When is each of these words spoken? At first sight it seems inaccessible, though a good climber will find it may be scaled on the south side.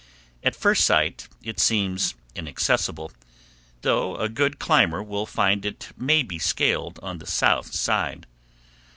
At 0.43 0.55
first 0.55 0.83
sight 0.83 1.27
it 1.43 1.59
seems 1.59 2.15
inaccessible, 2.35 3.11
though 3.83 4.15
a 4.17 4.29
good 4.29 4.57
climber 4.57 5.03
will 5.03 5.27
find 5.27 5.63
it 5.63 5.89
may 5.95 6.23
be 6.23 6.39
scaled 6.39 6.99
on 7.03 7.19
the 7.19 7.27
south 7.27 7.71
side. 7.75 8.25